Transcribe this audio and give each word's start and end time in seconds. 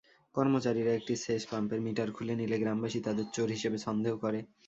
কর্মচারীরা 0.35 0.91
একটি 0.95 1.13
সেচপাম্পের 1.23 1.79
মিটার 1.85 2.09
খুলে 2.11 2.33
নিলে 2.39 2.57
গ্রামবাসী 2.59 2.99
তাঁদের 3.03 3.27
চোর 3.35 3.47
হিসেবে 3.55 3.77
সন্দেহ 3.87 4.13
করে। 4.23 4.39